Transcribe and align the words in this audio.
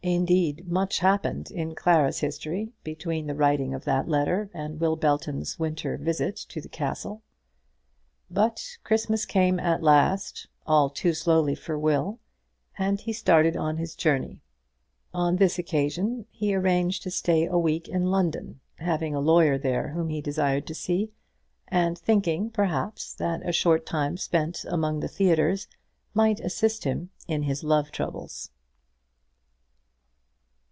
Indeed, 0.00 0.68
much 0.68 1.00
happened 1.00 1.50
in 1.50 1.74
Clara's 1.74 2.20
history 2.20 2.72
between 2.84 3.26
the 3.26 3.34
writing 3.34 3.74
of 3.74 3.84
that 3.84 4.08
letter 4.08 4.48
and 4.54 4.78
Will 4.80 4.94
Belton's 4.94 5.58
winter 5.58 5.98
visit 5.98 6.36
to 6.50 6.60
the 6.60 6.68
Castle. 6.68 7.20
But 8.30 8.78
Christmas 8.84 9.26
came 9.26 9.58
at 9.58 9.82
last, 9.82 10.46
all 10.64 10.88
too 10.88 11.12
slowly 11.12 11.56
for 11.56 11.76
Will; 11.76 12.20
and 12.78 13.00
he 13.00 13.12
started 13.12 13.56
on 13.56 13.76
his 13.76 13.96
journey. 13.96 14.40
On 15.12 15.36
this 15.36 15.58
occasion 15.58 16.26
he 16.30 16.54
arranged 16.54 17.02
to 17.02 17.10
stay 17.10 17.44
a 17.46 17.58
week 17.58 17.88
in 17.88 18.06
London, 18.06 18.60
having 18.76 19.16
a 19.16 19.20
lawyer 19.20 19.58
there 19.58 19.88
whom 19.88 20.08
he 20.10 20.22
desired 20.22 20.66
to 20.68 20.74
see; 20.76 21.10
and 21.66 21.98
thinking, 21.98 22.50
perhaps, 22.50 23.12
that 23.14 23.46
a 23.46 23.52
short 23.52 23.84
time 23.84 24.16
spent 24.16 24.64
among 24.68 25.00
the 25.00 25.08
theatres 25.08 25.66
might 26.14 26.38
assist 26.38 26.84
him 26.84 27.10
in 27.26 27.42
his 27.42 27.64
love 27.64 27.90
troubles. 27.90 28.52